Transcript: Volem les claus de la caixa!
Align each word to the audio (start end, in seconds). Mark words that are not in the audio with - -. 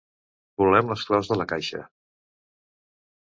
Volem 0.61 0.89
les 0.93 1.03
claus 1.09 1.29
de 1.33 1.37
la 1.41 1.47
caixa! 1.51 1.83